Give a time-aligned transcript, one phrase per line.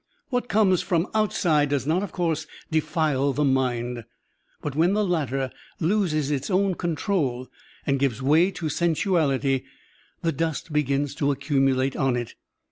[0.29, 4.03] What comes from outside does not, of course, defile the mind,
[4.63, 7.47] but when the latter loses its own control
[7.85, 9.61] and gives way to sensuality,
[10.23, 12.33] the dust begins to accumulate on it.